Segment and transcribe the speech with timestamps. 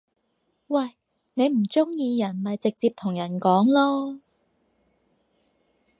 [0.65, 0.95] 喂！
[1.35, 4.19] 你唔中意人咪直接同人講囉